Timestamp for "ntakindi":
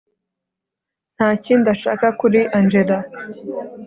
1.15-1.67